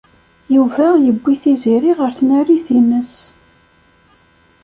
[0.55, 3.13] Yuba yewwi Tiziri ɣer tnarit-nnes.